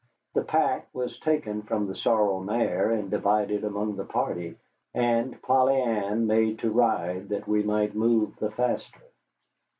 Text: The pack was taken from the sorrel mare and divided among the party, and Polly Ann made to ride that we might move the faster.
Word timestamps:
The 0.33 0.41
pack 0.43 0.87
was 0.93 1.19
taken 1.19 1.61
from 1.61 1.85
the 1.85 1.93
sorrel 1.93 2.43
mare 2.43 2.89
and 2.89 3.11
divided 3.11 3.63
among 3.63 3.97
the 3.97 4.03
party, 4.03 4.57
and 4.95 5.39
Polly 5.43 5.79
Ann 5.79 6.25
made 6.25 6.57
to 6.57 6.71
ride 6.71 7.29
that 7.29 7.47
we 7.47 7.61
might 7.61 7.93
move 7.93 8.35
the 8.37 8.49
faster. 8.49 9.03